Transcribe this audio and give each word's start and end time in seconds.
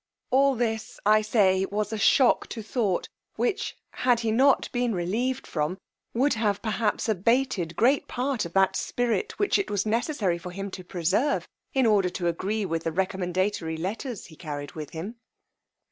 All 0.31 0.55
this, 0.55 0.99
I 1.05 1.21
say, 1.21 1.63
was 1.65 1.93
a 1.93 1.97
shock 1.99 2.47
to 2.49 2.63
thought, 2.63 3.07
which, 3.35 3.77
had 3.91 4.21
he 4.21 4.31
not 4.31 4.67
been 4.71 4.95
relieved 4.95 5.45
from, 5.45 5.77
would 6.15 6.33
have 6.33 6.63
perhaps 6.63 7.07
abated 7.07 7.75
great 7.75 8.07
part 8.07 8.43
of 8.43 8.53
that 8.53 8.75
spirit 8.75 9.37
which 9.37 9.59
it 9.59 9.69
was 9.69 9.85
necessary 9.85 10.39
for 10.39 10.49
him 10.51 10.71
to 10.71 10.83
preserve, 10.83 11.47
in 11.73 11.85
order 11.85 12.09
to 12.09 12.27
agree 12.27 12.65
with 12.65 12.83
the 12.83 12.91
recommendatory 12.91 13.77
letters 13.77 14.25
he 14.25 14.35
carried 14.35 14.71
with 14.71 14.89
him. 14.89 15.17